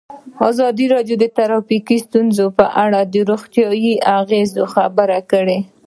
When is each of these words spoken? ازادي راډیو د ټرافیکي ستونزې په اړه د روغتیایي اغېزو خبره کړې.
ازادي 0.49 0.85
راډیو 0.93 1.15
د 1.19 1.25
ټرافیکي 1.37 1.97
ستونزې 2.05 2.45
په 2.57 2.65
اړه 2.83 2.99
د 3.13 3.15
روغتیایي 3.29 3.93
اغېزو 4.19 4.63
خبره 4.75 5.19
کړې. 5.31 5.59